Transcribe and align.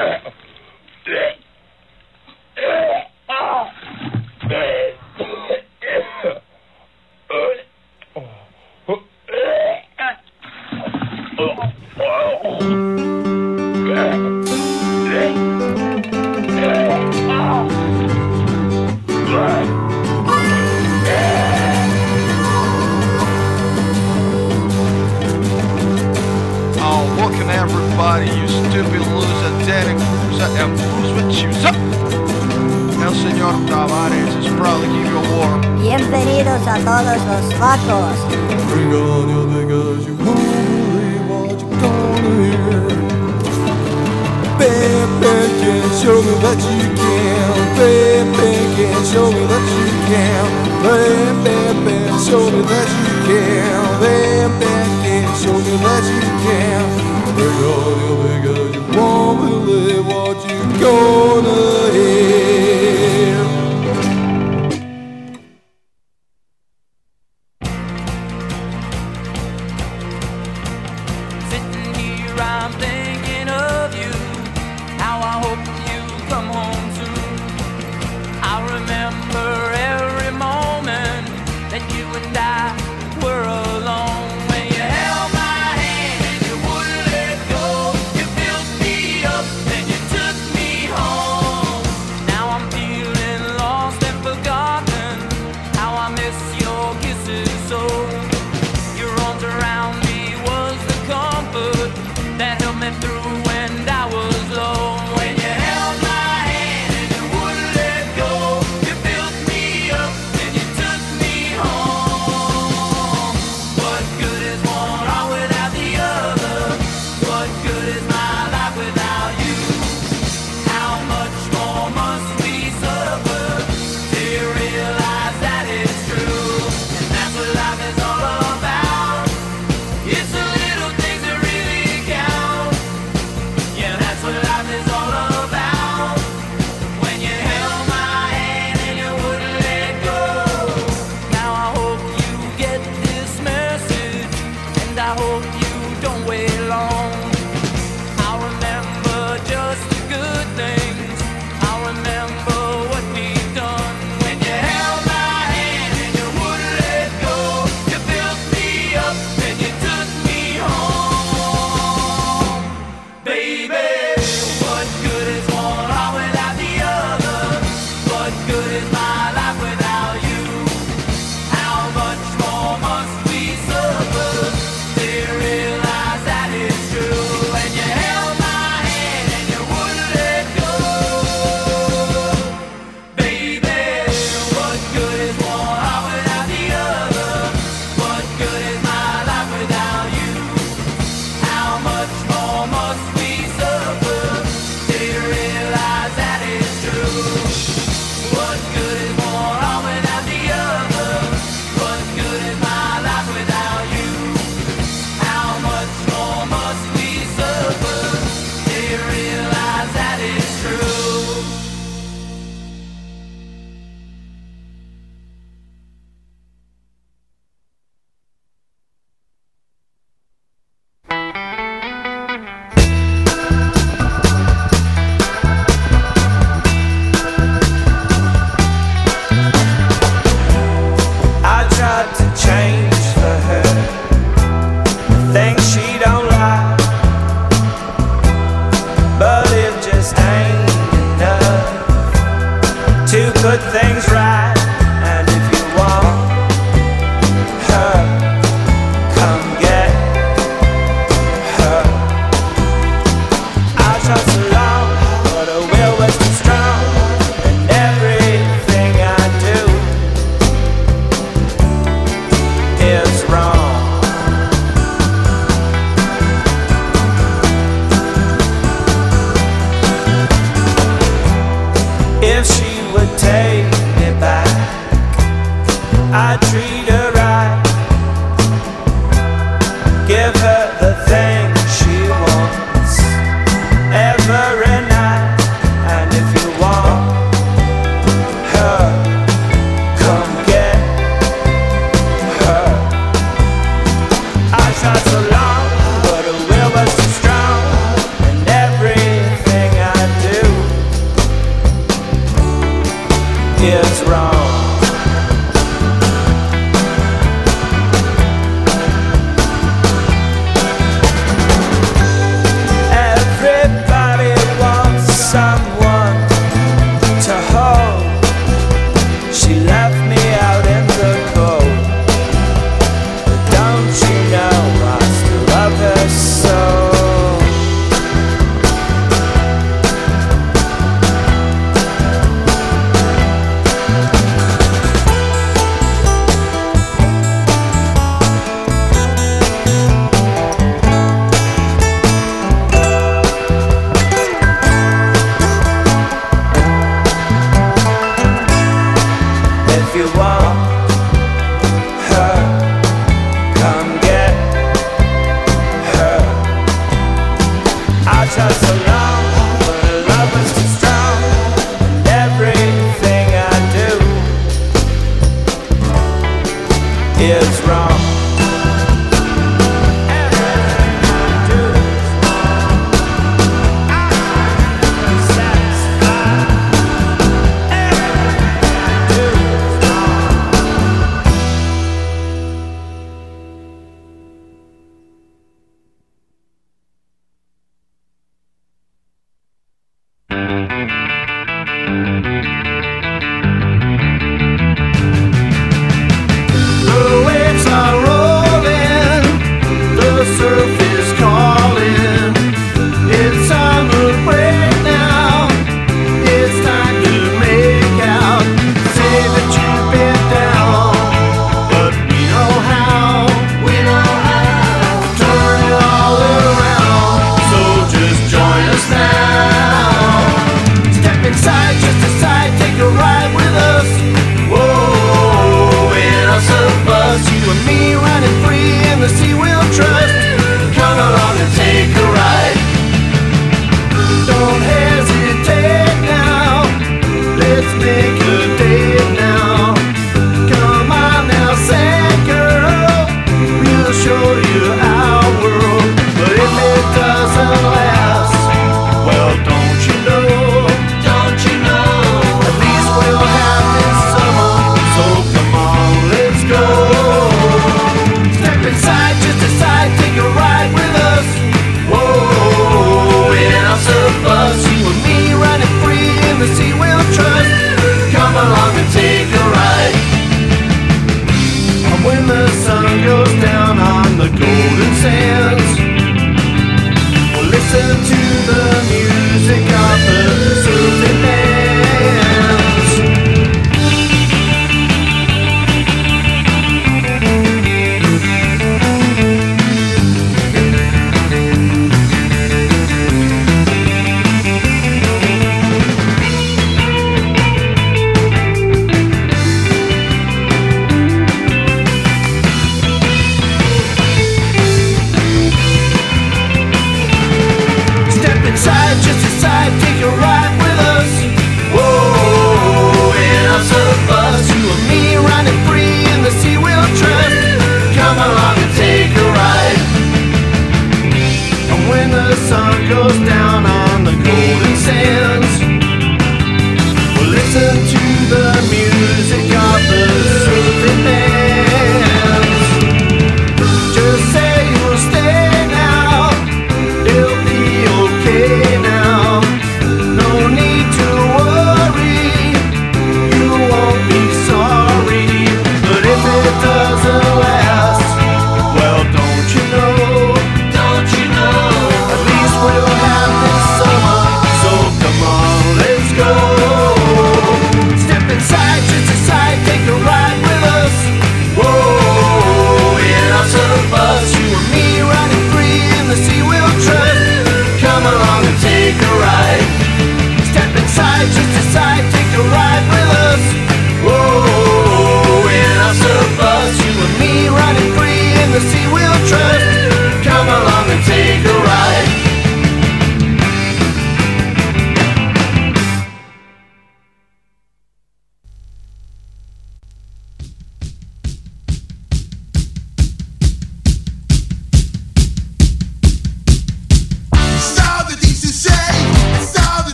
Yeah. 0.00 0.49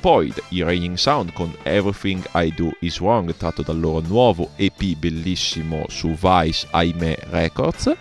Poi 0.00 0.32
i 0.48 0.62
Raining 0.62 0.96
Sound 0.96 1.32
con 1.32 1.54
Everything 1.62 2.20
I 2.34 2.52
Do 2.52 2.70
Is 2.80 2.98
Wrong, 2.98 3.32
tratto 3.36 3.62
dal 3.62 3.78
loro 3.78 4.04
nuovo 4.04 4.50
EP 4.56 4.96
bellissimo 4.96 5.84
su 5.88 6.16
Vice 6.20 6.66
Aime 6.72 7.16
Records. 7.30 7.94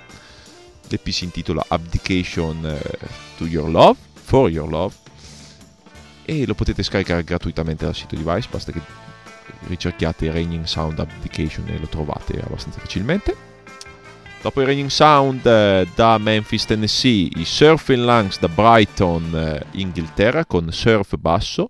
L'EP 0.88 1.10
si 1.10 1.26
intitola 1.26 1.64
Abdication 1.68 2.66
eh, 2.66 3.08
to 3.38 3.46
Your 3.46 3.70
Love, 3.70 4.00
For 4.14 4.50
Your 4.50 4.70
Love. 4.70 4.96
E 6.26 6.48
lo 6.48 6.56
potete 6.56 6.82
scaricare 6.82 7.24
gratuitamente 7.24 7.86
dal 7.86 7.96
sito 7.96 8.16
di 8.16 8.24
Vice, 8.26 8.48
basta 8.50 8.72
che 8.72 8.82
ricerchiate 9.68 10.32
Raining 10.32 10.66
Sound 10.66 10.98
Abdication 10.98 11.68
e 11.68 11.78
lo 11.78 11.88
trovate 11.88 12.42
abbastanza 12.42 12.80
facilmente. 12.80 13.51
Dopo 14.42 14.62
i 14.62 14.66
Raining 14.66 14.90
Sound 14.90 15.46
eh, 15.46 15.88
da 15.94 16.18
Memphis, 16.18 16.66
Tennessee, 16.66 17.30
i 17.36 17.46
Surfing 17.46 18.04
Lungs 18.04 18.40
da 18.40 18.48
Brighton, 18.48 19.36
eh, 19.36 19.64
Inghilterra, 19.80 20.46
con 20.46 20.72
Surf 20.72 21.16
Basso, 21.18 21.70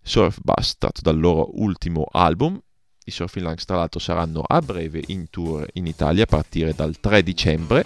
Surf 0.00 0.38
Bass 0.42 0.76
tratto 0.78 1.02
dal 1.02 1.20
loro 1.20 1.50
ultimo 1.60 2.06
album. 2.10 2.58
I 3.04 3.10
Surfing 3.10 3.44
Lungs 3.44 3.66
tra 3.66 3.76
l'altro 3.76 4.00
saranno 4.00 4.42
a 4.46 4.60
breve 4.62 5.02
in 5.08 5.28
tour 5.28 5.68
in 5.74 5.86
Italia 5.86 6.22
a 6.22 6.26
partire 6.26 6.72
dal 6.74 6.98
3 6.98 7.22
dicembre 7.22 7.84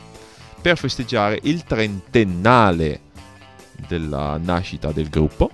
per 0.62 0.78
festeggiare 0.78 1.40
il 1.42 1.64
trentennale 1.64 3.00
della 3.88 4.38
nascita 4.40 4.92
del 4.92 5.08
gruppo. 5.08 5.50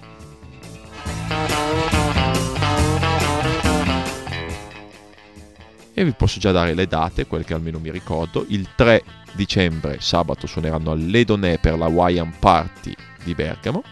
E 5.95 6.05
vi 6.05 6.13
posso 6.13 6.41
già 6.41 6.53
dare 6.53 6.75
le 6.75 6.87
date, 6.87 7.27
quelle 7.27 7.45
che 7.45 7.55
almeno 7.55 7.79
mi 7.79 7.91
ricordo. 7.91 8.45
Il 8.49 8.69
3 8.75 9.03
dicembre, 9.33 9.99
sabato, 10.01 10.47
suoneranno 10.47 10.91
all'Edonè 10.91 11.59
per 11.59 11.77
la 11.77 11.87
Wyan 11.87 12.33
Party 12.39 12.95
di 13.23 13.35
Bergamo. 13.35 13.83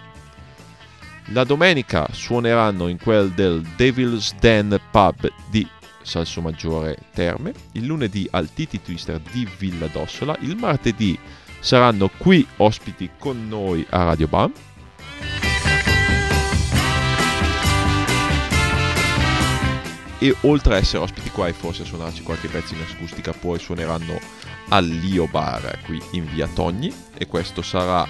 La 1.32 1.44
domenica 1.44 2.08
suoneranno 2.10 2.88
in 2.88 2.98
quel 2.98 3.30
del 3.30 3.62
Devil's 3.76 4.34
Den 4.40 4.80
Pub 4.90 5.30
di 5.48 5.66
Salsomaggiore 6.02 6.96
Terme. 7.12 7.52
Il 7.72 7.84
lunedì 7.84 8.26
al 8.32 8.52
Titi 8.52 8.82
Twister 8.82 9.20
di 9.30 9.48
Villa 9.58 9.86
d'Ossola. 9.86 10.36
Il 10.40 10.56
martedì 10.56 11.16
saranno 11.60 12.10
qui 12.16 12.44
ospiti 12.56 13.10
con 13.18 13.46
noi 13.46 13.86
a 13.90 14.02
Radio 14.04 14.26
Bam. 14.26 14.52
E 20.22 20.36
oltre 20.42 20.74
a 20.74 20.76
essere 20.76 21.02
ospiti 21.02 21.30
qua 21.30 21.48
e 21.48 21.54
forse 21.54 21.82
a 21.82 21.86
suonarci 21.86 22.22
qualche 22.22 22.48
pezzo 22.48 22.74
in 22.74 22.82
acustica 22.82 23.32
poi 23.32 23.58
suoneranno 23.58 24.20
all'Io 24.68 25.26
Bar 25.26 25.78
qui 25.86 26.00
in 26.12 26.26
via 26.26 26.46
Togni. 26.46 26.94
E 27.16 27.26
questo 27.26 27.62
sarà 27.62 28.06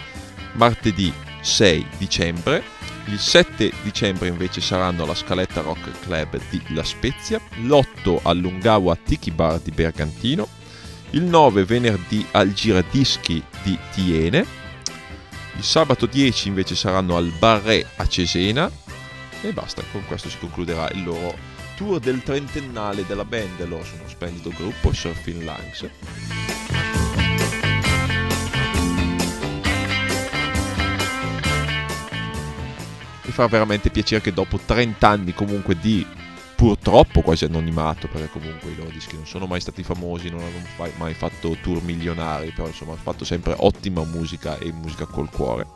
martedì 0.54 1.12
6 1.40 1.86
dicembre. 1.98 2.64
Il 3.06 3.20
7 3.20 3.72
dicembre 3.84 4.26
invece 4.26 4.60
saranno 4.60 5.04
alla 5.04 5.14
Scaletta 5.14 5.60
Rock 5.60 6.00
Club 6.00 6.40
di 6.50 6.60
La 6.74 6.82
Spezia. 6.82 7.40
L'8 7.62 8.18
all'Ungawa 8.22 8.96
Tiki 8.96 9.30
Bar 9.30 9.60
di 9.60 9.70
Bergantino. 9.70 10.48
Il 11.10 11.22
9 11.22 11.64
venerdì 11.64 12.26
al 12.32 12.52
Giradischi 12.52 13.40
di 13.62 13.78
Tiene. 13.92 14.44
Il 15.56 15.62
sabato 15.62 16.06
10 16.06 16.48
invece 16.48 16.74
saranno 16.74 17.16
al 17.16 17.32
Barré 17.38 17.86
a 17.96 18.06
Cesena. 18.08 18.68
E 19.42 19.52
basta, 19.52 19.82
con 19.92 20.04
questo 20.06 20.28
si 20.28 20.38
concluderà 20.38 20.90
il 20.90 21.04
loro 21.04 21.49
tour 21.80 21.98
del 21.98 22.22
trentennale 22.22 23.06
della 23.06 23.24
band, 23.24 23.66
loro 23.66 23.82
sono 23.84 24.02
splendido 24.06 24.50
gruppo, 24.50 24.92
Surfing 24.92 25.42
Lungs. 25.42 25.88
Mi 33.22 33.32
fa 33.32 33.46
veramente 33.46 33.88
piacere 33.88 34.20
che 34.20 34.34
dopo 34.34 34.60
30 34.62 35.08
anni 35.08 35.32
comunque 35.32 35.78
di 35.78 36.06
purtroppo 36.54 37.22
quasi 37.22 37.46
anonimato, 37.46 38.08
perché 38.08 38.28
comunque 38.28 38.72
i 38.72 38.76
loro 38.76 38.90
dischi 38.90 39.14
non 39.14 39.26
sono 39.26 39.46
mai 39.46 39.62
stati 39.62 39.82
famosi, 39.82 40.28
non 40.28 40.40
hanno 40.40 40.92
mai 40.98 41.14
fatto 41.14 41.56
tour 41.62 41.82
milionari, 41.82 42.50
però 42.50 42.66
insomma 42.66 42.92
hanno 42.92 43.00
fatto 43.00 43.24
sempre 43.24 43.54
ottima 43.56 44.04
musica 44.04 44.58
e 44.58 44.70
musica 44.70 45.06
col 45.06 45.30
cuore 45.30 45.66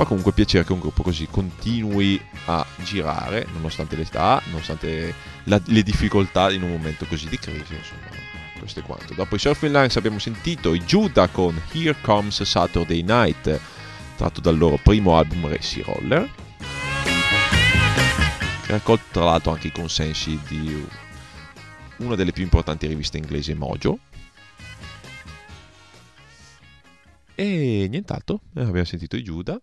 fa 0.00 0.06
comunque 0.06 0.32
piacere 0.32 0.64
che 0.64 0.72
un 0.72 0.80
gruppo 0.80 1.02
così 1.02 1.26
continui 1.30 2.18
a 2.46 2.64
girare, 2.78 3.46
nonostante 3.52 3.96
l'età, 3.96 4.40
nonostante 4.46 5.14
la, 5.44 5.60
le 5.66 5.82
difficoltà 5.82 6.50
in 6.50 6.62
un 6.62 6.70
momento 6.70 7.04
così 7.04 7.28
di 7.28 7.38
crisi, 7.38 7.74
insomma. 7.74 8.08
Questo 8.58 8.80
è 8.80 8.82
quanto. 8.82 9.12
Dopo 9.12 9.36
i 9.36 9.38
Surfing 9.38 9.74
Lines 9.74 9.96
abbiamo 9.96 10.18
sentito 10.18 10.72
i 10.72 10.80
Judah 10.80 11.28
con 11.28 11.60
Here 11.72 11.96
Comes 12.00 12.42
Saturday 12.42 13.02
Night, 13.02 13.60
tratto 14.16 14.40
dal 14.40 14.56
loro 14.56 14.78
primo 14.82 15.18
album 15.18 15.46
Racy 15.48 15.82
Roller, 15.82 16.28
che 18.64 18.72
ha 18.72 18.76
raccolto 18.76 19.04
tra 19.10 19.24
l'altro 19.24 19.52
anche 19.52 19.66
i 19.66 19.72
consensi 19.72 20.38
di 20.48 20.86
una 21.96 22.14
delle 22.14 22.32
più 22.32 22.42
importanti 22.42 22.86
riviste 22.86 23.18
inglesi, 23.18 23.52
Mojo. 23.52 23.98
E 27.40 27.86
nient'altro, 27.88 28.42
eh, 28.54 28.60
abbiamo 28.60 28.84
sentito 28.84 29.16
i 29.16 29.22
Giuda. 29.22 29.58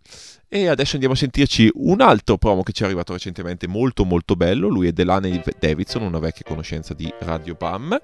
E 0.48 0.68
adesso 0.68 0.94
andiamo 0.94 1.14
a 1.14 1.18
sentirci 1.18 1.70
un 1.76 2.02
altro 2.02 2.40
promo 2.40 2.64
che 2.64 2.72
ci 2.72 2.82
è 2.82 2.86
arrivato 2.86 3.14
recentemente, 3.14 3.68
molto 3.68 4.04
molto 4.04 4.36
bello. 4.36 4.68
Lui 4.68 4.88
è 4.88 4.92
Delaney 4.92 5.40
Davidson, 5.60 6.02
una 6.02 6.18
vecchia 6.18 6.44
conoscenza 6.44 6.96
di 6.96 7.14
Radio 7.20 7.54
Bam. 7.54 7.96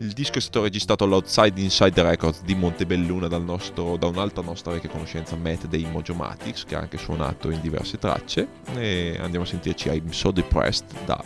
Il 0.00 0.12
disco 0.12 0.36
è 0.36 0.40
stato 0.42 0.60
registrato 0.60 1.04
all'Outside 1.04 1.58
Inside 1.58 2.02
Records 2.02 2.42
di 2.42 2.54
Montebelluna 2.54 3.26
nostro, 3.38 3.96
da 3.96 4.08
un'altra 4.08 4.42
nostra 4.42 4.72
vecchia 4.72 4.90
conoscenza, 4.90 5.36
Matt 5.36 5.68
dei 5.68 5.86
Mojomatics, 5.90 6.64
che 6.66 6.76
ha 6.76 6.80
anche 6.80 6.98
suonato 6.98 7.48
in 7.48 7.62
diverse 7.62 7.96
tracce. 7.96 8.46
E 8.76 9.16
andiamo 9.18 9.46
a 9.46 9.48
sentirci 9.48 9.88
I'm 9.88 10.10
So 10.10 10.32
Depressed 10.32 11.04
da, 11.06 11.24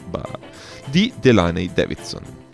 di 0.84 1.12
Delaney 1.18 1.68
Davidson. 1.74 2.47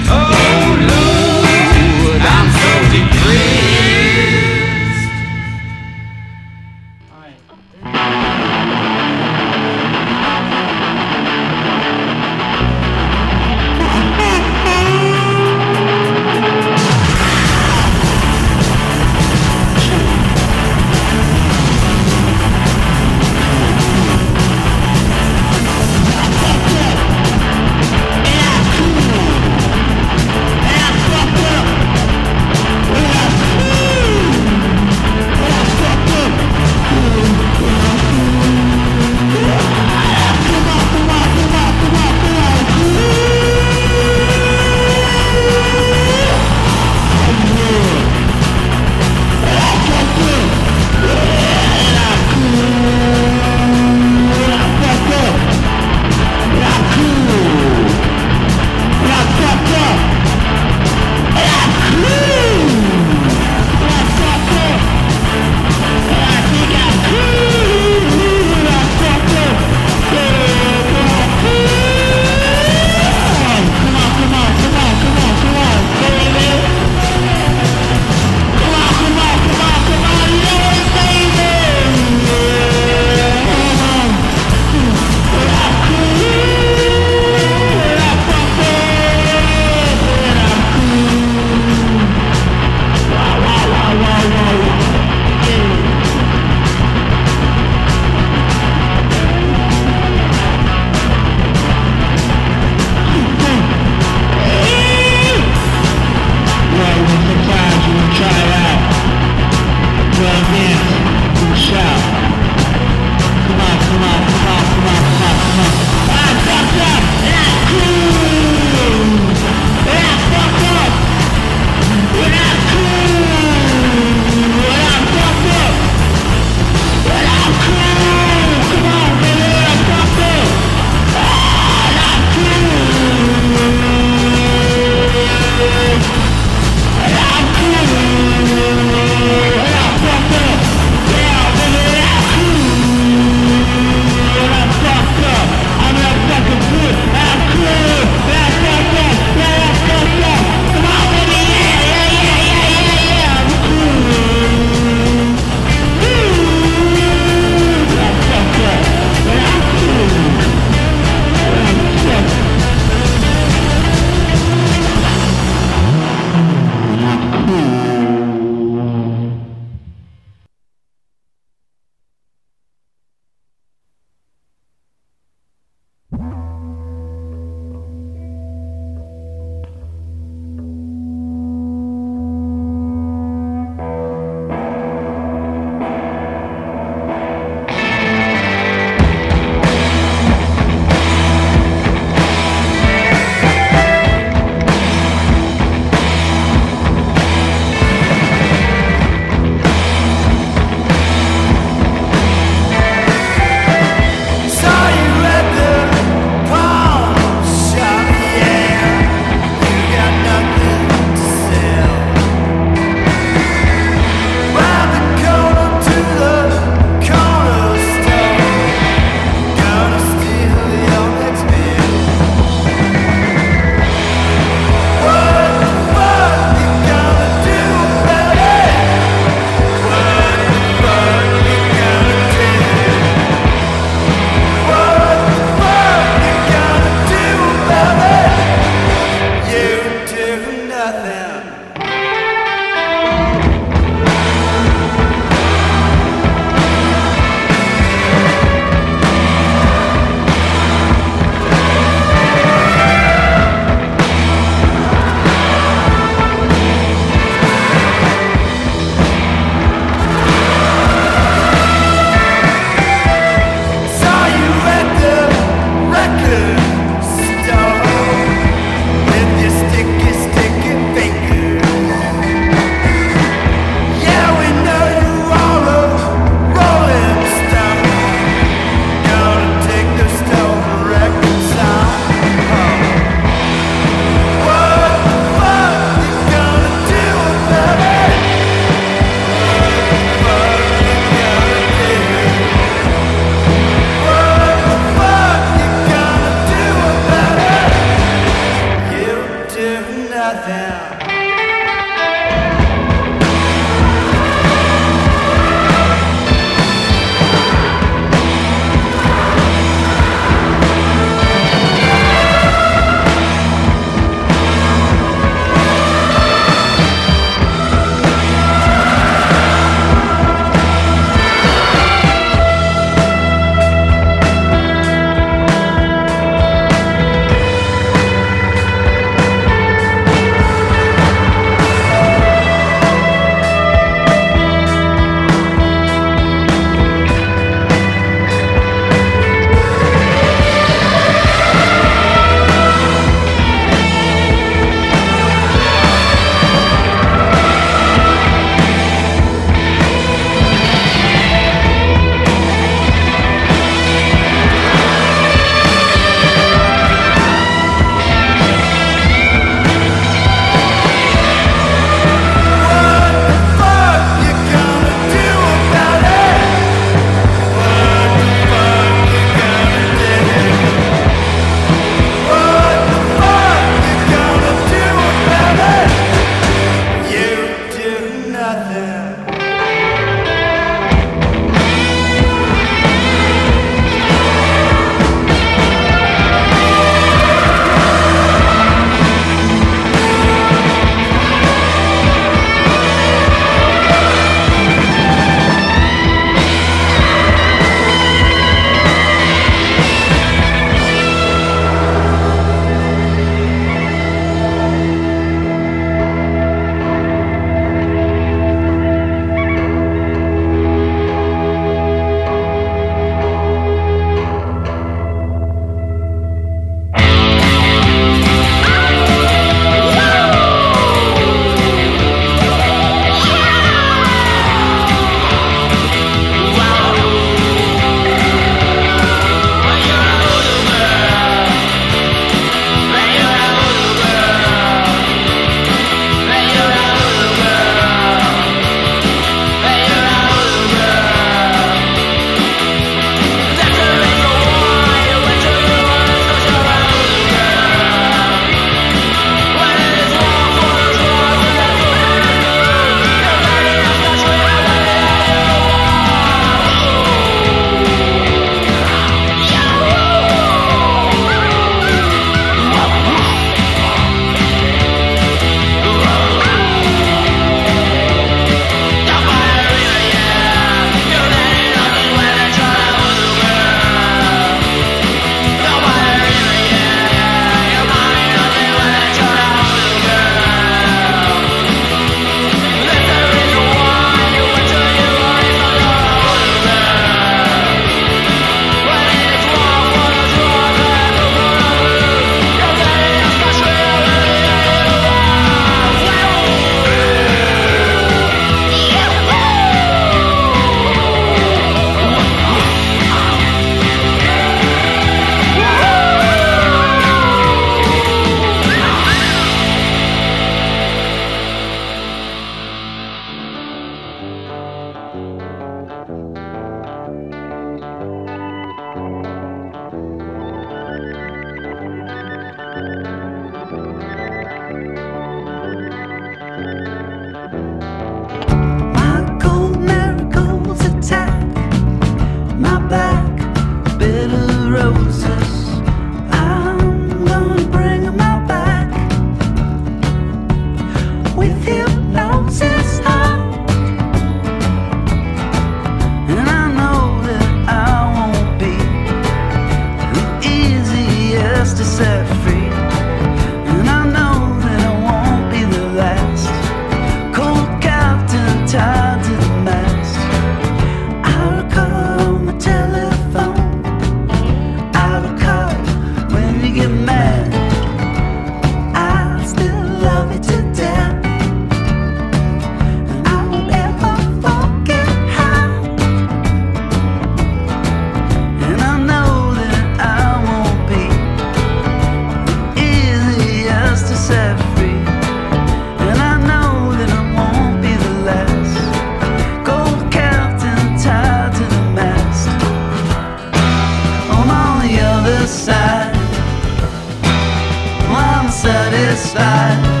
side. 599.21 600.00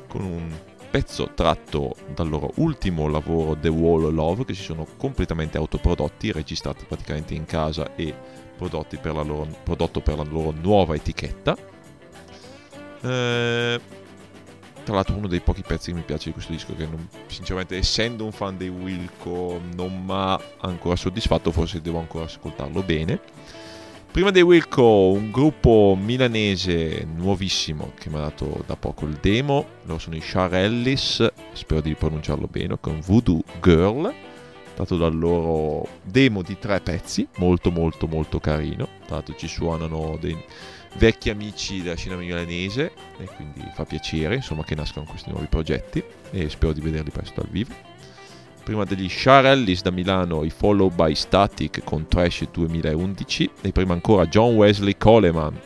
con 0.08 0.24
un 0.24 0.56
pezzo 0.92 1.32
tratto 1.34 1.96
dal 2.14 2.30
loro 2.30 2.52
ultimo 2.58 3.08
lavoro 3.08 3.58
The 3.58 3.70
Wall 3.70 4.04
of 4.04 4.14
Love, 4.14 4.46
che 4.46 4.54
si 4.54 4.62
sono 4.62 4.86
completamente 4.96 5.58
autoprodotti, 5.58 6.32
registrati 6.32 6.86
praticamente 6.86 7.34
in 7.34 7.46
casa 7.46 7.96
e 7.96 8.14
prodotti 8.56 8.98
per 8.98 9.16
la 9.16 9.24
loro, 9.24 9.48
prodotto 9.64 10.00
per 10.00 10.18
la 10.18 10.24
loro 10.24 10.54
nuova 10.62 10.94
etichetta. 10.94 11.58
Eh, 13.02 13.80
tra 14.88 14.96
l'altro 14.96 15.18
uno 15.18 15.28
dei 15.28 15.42
pochi 15.42 15.64
pezzi 15.68 15.92
che 15.92 15.98
mi 15.98 16.04
piace 16.04 16.28
di 16.28 16.32
questo 16.32 16.54
disco 16.54 16.74
che 16.74 16.86
non- 16.86 17.10
sinceramente 17.26 17.76
essendo 17.76 18.24
un 18.24 18.32
fan 18.32 18.56
dei 18.56 18.70
Wilco 18.70 19.60
non 19.76 20.06
mi 20.06 20.14
ha 20.14 20.40
ancora 20.62 20.96
soddisfatto 20.96 21.52
forse 21.52 21.82
devo 21.82 22.00
ancora 22.00 22.24
ascoltarlo 22.24 22.82
bene. 22.84 23.20
Prima 24.10 24.32
dei 24.32 24.44
Wilco 24.44 25.10
un 25.10 25.30
gruppo 25.30 25.98
milanese 26.02 27.06
nuovissimo 27.06 27.92
che 28.00 28.10
mi 28.10 28.16
ha 28.16 28.20
dato 28.20 28.64
da 28.66 28.78
poco 28.78 29.04
il 29.06 29.18
demo. 29.20 29.66
Loro 29.84 30.00
sono 30.00 30.16
i 30.16 30.22
Char 30.24 30.56
Ellis 30.56 31.28
spero 31.52 31.82
di 31.82 31.94
pronunciarlo 31.94 32.48
bene 32.50 32.78
con 32.80 33.02
Voodoo 33.06 33.44
Girl 33.62 34.14
dato 34.74 34.96
dal 34.96 35.18
loro 35.18 35.86
demo 36.04 36.44
di 36.44 36.58
tre 36.58 36.80
pezzi 36.80 37.28
molto 37.40 37.72
molto 37.72 38.08
molto 38.08 38.40
carino. 38.40 38.88
Tra 39.06 39.16
l'altro 39.16 39.36
ci 39.36 39.50
suonano 39.50 40.18
dei 40.18 40.38
vecchi 40.96 41.30
amici 41.30 41.82
della 41.82 41.96
scena 41.96 42.16
milanese 42.16 42.92
e 43.18 43.26
quindi 43.36 43.62
fa 43.74 43.86
piacere 43.86 44.36
insomma 44.36 44.64
che 44.64 44.76
nascano 44.76 45.06
questi 45.06 45.30
nuovi 45.30 45.48
progetti 45.48 46.04
e 46.32 46.50
spero 46.50 46.74
di 46.74 46.82
vederli 46.82 47.12
presto 47.12 47.42
dal 47.42 47.50
vivo. 47.50 47.74
Prima 48.64 48.84
degli 48.84 49.08
Sharellis 49.08 49.82
da 49.82 49.92
Milano 49.92 50.44
i 50.44 50.50
Follow 50.50 50.90
by 50.90 51.16
Static 51.16 51.84
con 51.84 52.08
Trash 52.08 52.48
2011 52.52 53.50
e 53.62 53.72
prima 53.72 53.94
ancora 53.94 54.26
John 54.26 54.56
Wesley 54.56 54.98
Coleman 54.98 55.58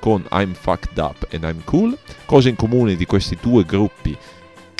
con 0.00 0.26
I'm 0.32 0.52
Fucked 0.52 0.98
Up 0.98 1.28
and 1.32 1.44
I'm 1.44 1.62
Cool. 1.64 1.96
Cose 2.26 2.48
in 2.48 2.56
comune 2.56 2.96
di 2.96 3.06
questi 3.06 3.38
due 3.40 3.64
gruppi 3.64 4.16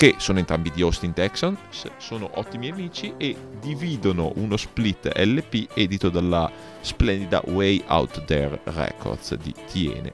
che 0.03 0.17
sono 0.19 0.41
entrambi 0.41 0.73
di 0.73 0.83
Austin, 0.83 1.13
Texas, 1.13 1.55
sono 1.99 2.29
ottimi 2.35 2.69
amici 2.69 3.15
e 3.19 3.37
dividono 3.61 4.33
uno 4.35 4.57
split 4.57 5.17
LP 5.17 5.69
edito 5.75 6.09
dalla 6.09 6.51
splendida 6.81 7.41
Way 7.45 7.85
Out 7.87 8.25
There 8.25 8.59
Records 8.65 9.37
di 9.37 9.55
Tiene. 9.71 10.13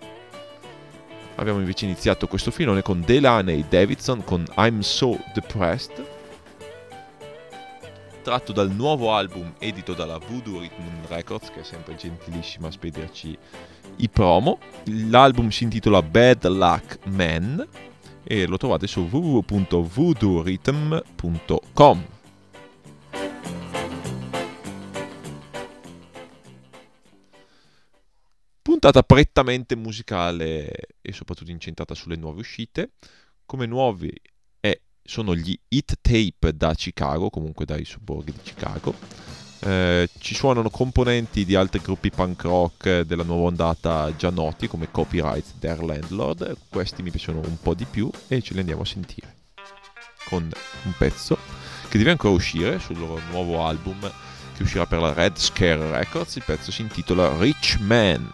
Abbiamo 1.37 1.61
invece 1.61 1.87
iniziato 1.87 2.27
questo 2.27 2.51
filone 2.51 2.83
con 2.83 3.01
Delaney 3.01 3.65
Davidson 3.67 4.25
con 4.25 4.45
I'm 4.59 4.81
So 4.81 5.19
Depressed, 5.33 6.07
tratto 8.21 8.53
dal 8.53 8.71
nuovo 8.71 9.15
album 9.15 9.55
edito 9.59 9.95
dalla 9.95 10.19
Voodoo 10.19 10.61
Rhythm 10.61 11.07
Records, 11.09 11.51
che 11.51 11.61
è 11.61 11.65
sempre 11.65 11.95
gentilissima 11.95 12.69
a 12.69 12.73
spederci 12.73 13.39
i 13.97 14.09
promo. 14.11 14.59
L'album 15.09 15.49
si 15.49 15.65
intitola 15.65 16.03
Bad 16.03 16.47
Luck 16.47 16.99
Man 17.07 17.67
e 18.31 18.47
lo 18.47 18.59
trovate 18.59 18.87
su 18.87 19.09
www.voodoorythm.com. 19.11 22.07
Puntata 28.61 29.03
prettamente 29.03 29.77
musicale 29.77 30.71
e 31.01 31.13
soprattutto 31.13 31.51
incentrata 31.51 31.95
sulle 31.95 32.17
nuove 32.17 32.41
uscite. 32.41 32.91
Come 33.47 33.65
nuovi 33.65 34.13
è, 34.61 34.79
sono 35.03 35.35
gli 35.35 35.59
Hit 35.69 36.01
Tape 36.03 36.55
da 36.55 36.75
Chicago, 36.75 37.31
comunque 37.31 37.65
dai 37.65 37.87
sobborghi 37.87 38.33
di 38.33 38.41
Chicago. 38.43 39.48
Eh, 39.61 40.09
ci 40.19 40.35
suonano 40.35 40.71
componenti 40.71 41.45
di 41.45 41.55
altri 41.55 41.81
gruppi 41.81 42.11
punk 42.11 42.43
rock 42.43 43.01
della 43.01 43.25
nuova 43.25 43.49
ondata 43.49 44.15
già 44.17 44.31
noti 44.31 44.69
come 44.69 44.91
Copyright 44.91 45.59
Their 45.59 45.83
Landlord. 45.83 46.57
Questi 46.69 47.03
mi 47.03 47.11
piacciono 47.11 47.41
un 47.41 47.57
po' 47.61 47.75
di 47.75 47.85
più 47.85 48.11
e 48.29 48.41
ce 48.41 48.55
li 48.55 48.61
andiamo 48.61 48.83
a 48.83 48.87
sentire 48.87 49.35
con 50.29 50.49
un 50.83 50.93
pezzo 50.97 51.39
che 51.89 51.97
deve 51.97 52.11
ancora 52.11 52.35
uscire 52.35 52.79
sul 52.79 52.99
loro 52.99 53.19
nuovo 53.31 53.65
album 53.65 53.99
che 54.55 54.63
uscirà 54.63 54.87
per 54.87 55.01
la 55.01 55.13
Red 55.13 55.37
Scare 55.37 55.91
Records. 55.91 56.37
Il 56.37 56.43
pezzo 56.45 56.71
si 56.71 56.83
intitola 56.83 57.37
Rich 57.39 57.79
Man. 57.81 58.31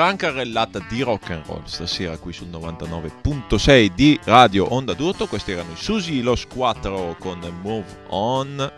Gran 0.00 0.16
carrellata 0.16 0.78
di 0.88 1.02
rock 1.02 1.28
and 1.28 1.44
roll 1.44 1.62
stasera 1.64 2.16
qui 2.16 2.32
sul 2.32 2.48
99.6 2.48 3.92
di 3.94 4.18
Radio 4.24 4.64
Onda 4.72 4.94
d'Urto. 4.94 5.26
Questi 5.26 5.52
erano 5.52 5.72
i 5.72 5.76
Susi 5.76 6.22
Los 6.22 6.46
Quattro 6.46 7.16
con 7.18 7.38
Move 7.60 8.04
On, 8.08 8.72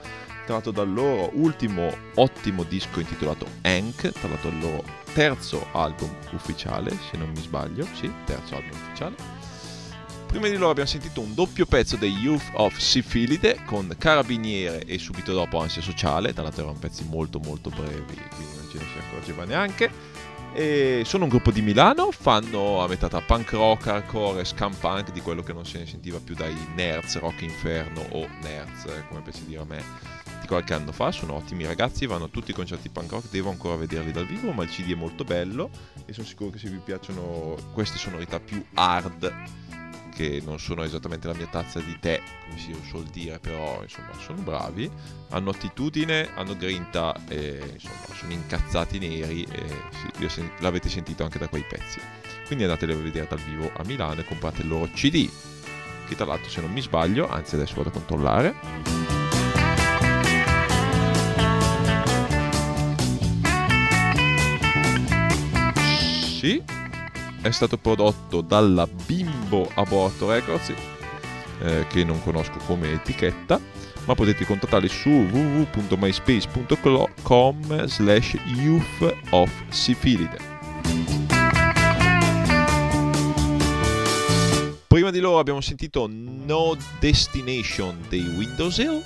tratto 0.45 0.73
dal 0.73 0.93
loro 0.93 1.31
ultimo 1.35 1.97
ottimo 2.16 2.64
disco 2.64 2.99
intitolato 2.99 3.47
Hank, 3.62 4.11
tra 4.11 4.29
l'altro 4.29 4.49
il 4.49 4.59
loro 4.59 4.83
terzo 5.14 5.64
album 5.70 6.12
ufficiale, 6.33 6.91
se 7.09 7.16
non 7.16 7.29
mi 7.29 7.41
sbaglio, 7.41 7.87
sì, 7.95 8.11
terzo 8.25 8.57
album 8.57 8.77
ufficiale. 8.89 9.14
Prima 10.27 10.49
di 10.49 10.57
loro 10.57 10.70
abbiamo 10.70 10.89
sentito 10.89 11.20
un 11.20 11.35
doppio 11.35 11.66
pezzo 11.66 11.95
dei 11.95 12.11
Youth 12.14 12.51
of 12.55 12.77
Sifilide 12.77 13.62
con 13.64 13.95
Carabiniere 13.97 14.83
e 14.87 14.99
subito 14.99 15.33
dopo 15.33 15.61
Ansia 15.61 15.83
Sociale, 15.83 16.33
tra 16.33 16.43
l'altro 16.43 16.62
erano 16.64 16.79
pezzi 16.81 17.05
molto 17.05 17.39
molto 17.39 17.70
brevi, 17.70 18.20
quindi 18.35 18.57
non 18.57 18.68
ce 18.73 18.79
ne 18.79 18.85
si 18.93 18.99
accorgeva 18.99 19.45
neanche. 19.45 20.11
E 20.55 21.03
sono 21.07 21.24
un 21.24 21.30
gruppo 21.30 21.50
di 21.50 21.62
Milano, 21.62 22.11
fanno 22.11 22.82
a 22.82 22.86
metà 22.86 23.09
tra 23.09 23.22
punk 23.22 23.53
rock, 23.53 23.86
hardcore 23.86 24.42
e 24.42 24.44
scam 24.44 24.74
punk 24.74 25.11
di 25.11 25.22
quello 25.22 25.42
che 25.42 25.55
non 25.55 25.64
se 25.64 25.78
ne 25.78 25.86
sentiva 25.86 26.20
più 26.22 26.34
dai 26.34 26.55
Nerds, 26.74 27.18
Rock 27.20 27.40
Inferno 27.40 28.07
o 28.11 28.28
Nerds, 28.42 28.86
come 29.09 29.22
piace 29.22 29.46
dire 29.46 29.62
a 29.62 29.64
me, 29.64 29.82
di 30.42 30.46
qualche 30.46 30.74
anno 30.74 30.92
fa. 30.92 31.11
Sono 31.11 31.36
ottimi 31.36 31.64
ragazzi, 31.64 32.05
vanno 32.05 32.24
a 32.24 32.28
tutti 32.28 32.50
i 32.50 32.55
concerti 32.55 32.90
punk 32.90 33.12
rock, 33.12 33.30
devo 33.30 33.48
ancora 33.48 33.76
vederli 33.76 34.12
dal 34.12 34.26
vivo, 34.26 34.53
ma 34.53 34.62
il 34.62 34.68
CD 34.68 34.92
è 34.92 34.94
molto 34.94 35.24
bello 35.24 35.70
e 36.05 36.12
sono 36.12 36.26
sicuro 36.26 36.50
che 36.50 36.59
se 36.59 36.68
vi 36.68 36.80
piacciono 36.84 37.57
queste 37.72 37.96
sonorità 37.96 38.38
più 38.38 38.62
hard 38.74 39.32
che 40.14 40.42
non 40.44 40.58
sono 40.58 40.82
esattamente 40.82 41.26
la 41.26 41.34
mia 41.34 41.46
tazza 41.46 41.80
di 41.80 41.96
tè, 41.98 42.20
come 42.44 42.58
si 42.58 42.74
suol 42.86 43.04
dire, 43.04 43.38
però 43.38 43.82
insomma 43.82 44.12
sono 44.18 44.42
bravi, 44.42 44.90
hanno 45.30 45.50
attitudine, 45.50 46.28
hanno 46.34 46.56
grinta 46.56 47.14
e 47.28 47.60
insomma 47.72 48.14
sono 48.14 48.32
incazzati 48.32 48.98
neri 48.98 49.44
e 49.50 50.28
sì, 50.28 50.48
l'avete 50.58 50.88
sentito 50.88 51.24
anche 51.24 51.38
da 51.38 51.48
quei 51.48 51.64
pezzi. 51.68 52.00
Quindi 52.46 52.64
andateli 52.64 52.92
a 52.92 52.96
vedere 52.96 53.26
dal 53.28 53.40
vivo 53.40 53.70
a 53.74 53.82
Milano 53.84 54.20
e 54.20 54.24
comprate 54.24 54.62
il 54.62 54.68
loro 54.68 54.88
CD, 54.92 55.28
che 56.06 56.14
tra 56.14 56.26
l'altro 56.26 56.50
se 56.50 56.60
non 56.60 56.70
mi 56.70 56.82
sbaglio, 56.82 57.28
anzi 57.28 57.54
adesso 57.54 57.74
vado 57.76 57.88
a 57.88 57.92
controllare. 57.92 58.54
Sì, 66.38 66.62
è 67.43 67.51
stato 67.51 67.76
prodotto 67.76 68.40
dalla 68.40 68.86
Bimbo 68.86 69.70
Aborto 69.74 70.30
Records, 70.30 70.72
eh, 71.61 71.86
che 71.88 72.05
non 72.05 72.22
conosco 72.22 72.57
come 72.66 72.93
etichetta, 72.93 73.61
ma 74.05 74.14
potete 74.14 74.47
contattarli 74.47 74.88
su 74.88 75.11
www.myspace.com 75.11 77.86
slash 77.86 78.36
youth 78.57 79.14
of 79.30 79.51
Sifilide. 79.68 80.51
Prima 84.86 85.11
di 85.11 85.18
loro 85.20 85.38
abbiamo 85.38 85.61
sentito 85.61 86.09
No 86.09 86.76
Destination 87.01 88.05
dei 88.09 88.26
Windows 88.26 88.78
Hill, 88.78 89.03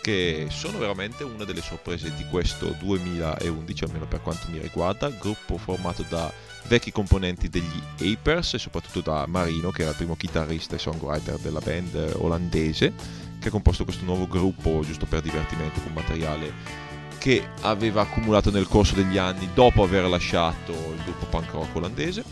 che 0.00 0.48
sono 0.50 0.78
veramente 0.78 1.22
una 1.22 1.44
delle 1.44 1.60
sorprese 1.60 2.12
di 2.16 2.24
questo 2.24 2.74
2011, 2.80 3.84
almeno 3.84 4.06
per 4.06 4.20
quanto 4.20 4.48
mi 4.48 4.58
riguarda, 4.58 5.10
gruppo 5.10 5.58
formato 5.58 6.04
da 6.08 6.50
vecchi 6.66 6.92
componenti 6.92 7.48
degli 7.48 7.82
Apers 8.00 8.54
e 8.54 8.58
soprattutto 8.58 9.00
da 9.00 9.26
Marino 9.26 9.70
che 9.70 9.82
era 9.82 9.90
il 9.90 9.96
primo 9.96 10.16
chitarrista 10.16 10.76
e 10.76 10.78
songwriter 10.78 11.38
della 11.38 11.60
band 11.60 12.14
olandese 12.16 12.92
che 13.38 13.48
ha 13.48 13.50
composto 13.50 13.84
questo 13.84 14.04
nuovo 14.04 14.26
gruppo 14.26 14.82
giusto 14.84 15.06
per 15.06 15.20
divertimento 15.20 15.80
con 15.80 15.92
materiale 15.92 16.90
che 17.22 17.46
aveva 17.60 18.02
accumulato 18.02 18.50
nel 18.50 18.66
corso 18.66 18.96
degli 18.96 19.16
anni 19.16 19.48
dopo 19.54 19.84
aver 19.84 20.08
lasciato 20.08 20.72
il 20.72 21.02
gruppo 21.04 21.26
punk 21.26 21.52
rock 21.52 21.76
olandese. 21.76 22.24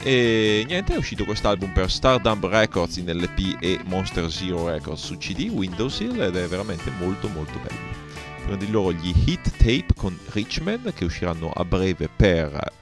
E 0.00 0.64
niente 0.66 0.92
è 0.92 0.98
uscito 0.98 1.24
quest'album 1.24 1.72
per 1.72 1.90
Stardump 1.90 2.44
Records 2.44 2.98
in 2.98 3.10
LP 3.10 3.56
e 3.58 3.80
Monster 3.86 4.30
Zero 4.30 4.68
Records 4.68 5.02
su 5.02 5.16
CD 5.16 5.48
Windows 5.50 6.00
Hill 6.00 6.20
ed 6.20 6.36
è 6.36 6.46
veramente 6.46 6.90
molto 6.98 7.28
molto 7.28 7.58
bello. 7.58 7.96
Prima 8.42 8.56
di 8.58 8.70
loro 8.70 8.92
gli 8.92 9.14
Hit 9.24 9.50
Tape 9.56 9.94
con 9.96 10.14
Richmond 10.32 10.92
che 10.92 11.06
usciranno 11.06 11.50
a 11.50 11.64
breve 11.64 12.10
per 12.14 12.72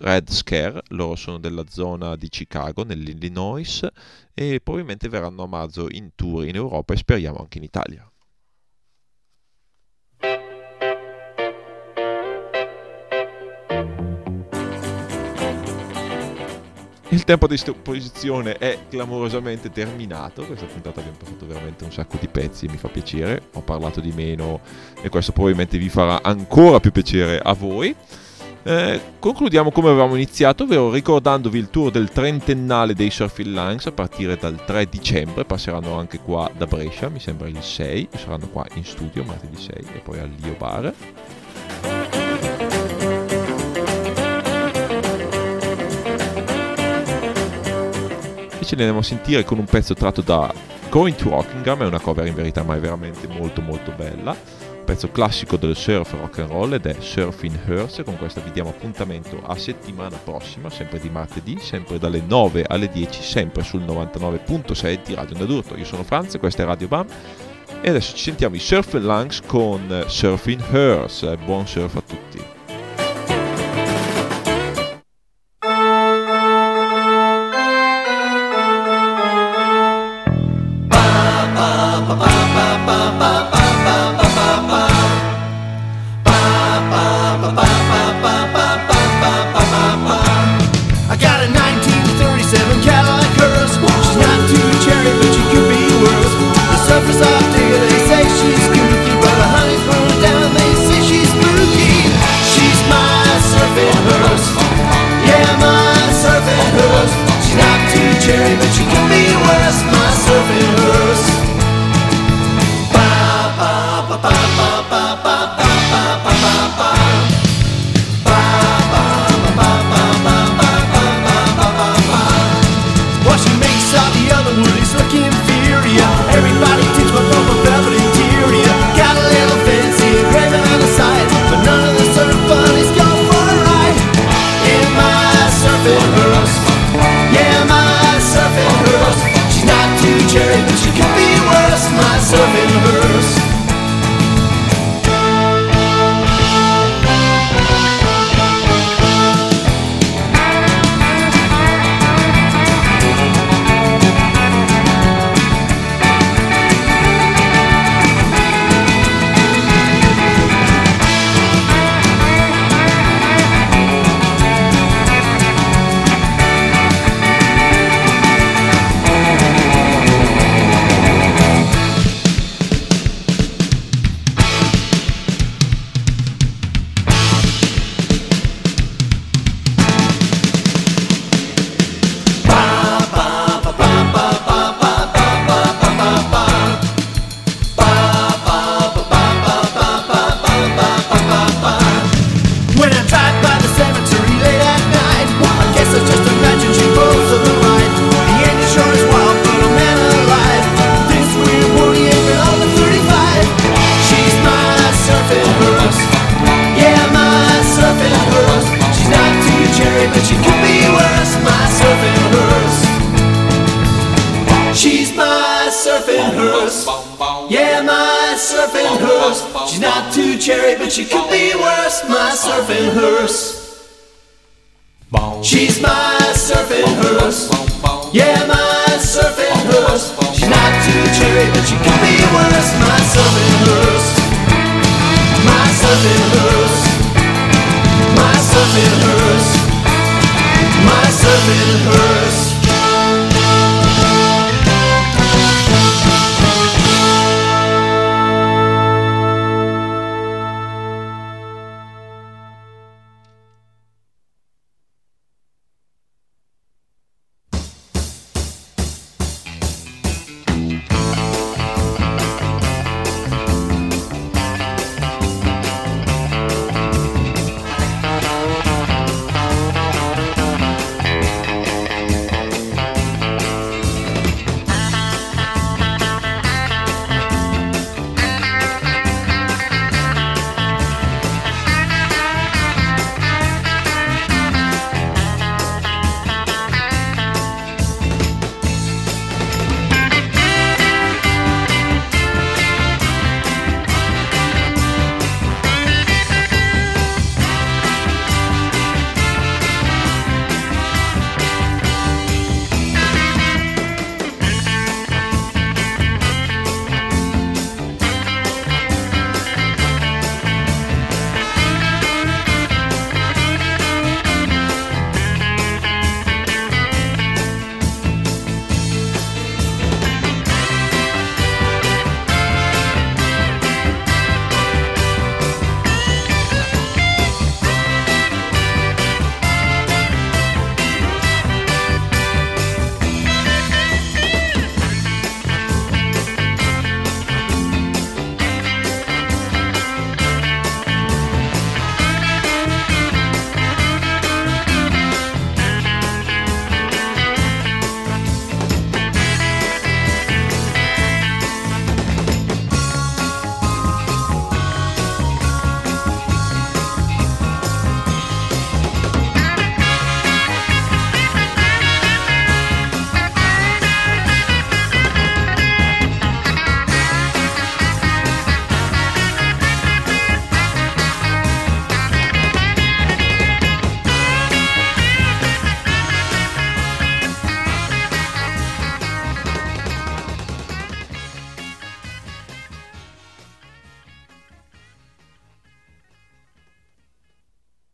Red 0.00 0.30
Scare, 0.30 0.82
loro 0.88 1.16
sono 1.16 1.38
della 1.38 1.64
zona 1.68 2.16
di 2.16 2.28
Chicago, 2.28 2.84
nell'Illinois, 2.84 3.86
e 4.34 4.60
probabilmente 4.62 5.08
verranno 5.08 5.42
a 5.42 5.46
marzo 5.46 5.86
in 5.90 6.10
tour 6.14 6.46
in 6.46 6.56
Europa 6.56 6.94
e 6.94 6.96
speriamo 6.96 7.38
anche 7.38 7.58
in 7.58 7.64
Italia. 7.64 8.06
Il 17.12 17.24
tempo 17.24 17.46
di 17.46 17.52
disposizione 17.52 18.54
è 18.56 18.86
clamorosamente 18.88 19.70
terminato. 19.70 20.46
Questa 20.46 20.64
puntata 20.64 21.00
abbiamo 21.00 21.18
fatto 21.22 21.46
veramente 21.46 21.84
un 21.84 21.92
sacco 21.92 22.16
di 22.18 22.26
pezzi, 22.26 22.66
mi 22.68 22.78
fa 22.78 22.88
piacere. 22.88 23.48
Ho 23.52 23.60
parlato 23.60 24.00
di 24.00 24.12
meno 24.12 24.60
e 25.02 25.10
questo 25.10 25.32
probabilmente 25.32 25.76
vi 25.76 25.90
farà 25.90 26.22
ancora 26.22 26.80
più 26.80 26.90
piacere 26.90 27.38
a 27.38 27.52
voi. 27.52 27.94
Eh, 28.64 29.00
concludiamo 29.18 29.72
come 29.72 29.88
avevamo 29.88 30.14
iniziato, 30.14 30.62
ovvero 30.62 30.92
ricordandovi 30.92 31.58
il 31.58 31.68
tour 31.68 31.90
del 31.90 32.10
trentennale 32.10 32.94
dei 32.94 33.10
Surfing 33.10 33.48
Lines 33.48 33.86
a 33.86 33.92
partire 33.92 34.36
dal 34.36 34.64
3 34.64 34.86
dicembre. 34.88 35.44
Passeranno 35.44 35.98
anche 35.98 36.20
qua 36.20 36.48
da 36.56 36.66
Brescia, 36.66 37.08
mi 37.08 37.18
sembra 37.18 37.48
il 37.48 37.60
6. 37.60 38.08
Saranno 38.16 38.48
qua 38.48 38.64
in 38.74 38.84
studio 38.84 39.24
martedì 39.24 39.60
6 39.60 39.74
e 39.94 39.98
poi 39.98 40.20
al 40.20 40.30
Lio 40.40 40.54
Bar. 40.56 40.94
E 48.58 48.64
ce 48.64 48.76
ne 48.76 48.82
andiamo 48.82 49.00
a 49.00 49.02
sentire 49.02 49.42
con 49.42 49.58
un 49.58 49.64
pezzo 49.64 49.94
tratto 49.94 50.20
da 50.20 50.54
Going 50.88 51.16
to 51.16 51.30
Rockingham, 51.30 51.82
è 51.82 51.86
una 51.86 51.98
cover 51.98 52.26
in 52.26 52.34
verità 52.34 52.62
ma 52.62 52.76
è 52.76 52.78
veramente 52.78 53.26
molto 53.26 53.60
molto 53.60 53.92
bella 53.96 54.61
pezzo 54.84 55.10
classico 55.10 55.56
del 55.56 55.76
surf 55.76 56.12
rock 56.12 56.40
and 56.40 56.50
roll 56.50 56.72
ed 56.72 56.86
è 56.86 56.96
Surfing 56.98 57.58
Hearse. 57.66 58.04
Con 58.04 58.16
questa 58.16 58.40
vi 58.40 58.50
diamo 58.50 58.70
appuntamento 58.70 59.40
a 59.44 59.56
settimana 59.56 60.16
prossima, 60.16 60.70
sempre 60.70 60.98
di 60.98 61.08
martedì, 61.08 61.58
sempre 61.60 61.98
dalle 61.98 62.22
9 62.26 62.64
alle 62.68 62.88
10, 62.88 63.22
sempre 63.22 63.62
sul 63.62 63.82
99.6 63.82 65.00
di 65.04 65.14
Radio 65.14 65.38
Nadurto. 65.38 65.76
Io 65.76 65.84
sono 65.84 66.02
Franz, 66.02 66.36
questa 66.38 66.62
è 66.62 66.66
Radio 66.66 66.88
Bam 66.88 67.06
e 67.80 67.88
adesso 67.88 68.14
ci 68.14 68.22
sentiamo 68.22 68.54
i 68.54 68.60
Surf 68.60 68.92
Lungs 68.94 69.40
con 69.46 70.04
Surfing 70.06 70.62
Hearse. 70.70 71.36
Buon 71.38 71.66
surf 71.66 71.96
a 71.96 72.02
tutti. 72.02 72.61